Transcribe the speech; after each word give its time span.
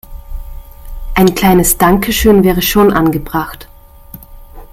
Ein 1.13 1.35
kleines 1.35 1.77
Dankeschön 1.77 2.43
wäre 2.43 2.63
schon 2.63 2.91
angebracht. 2.91 3.69